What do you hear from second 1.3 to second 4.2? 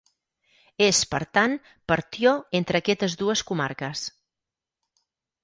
tant, partió entre aquestes dues comarques.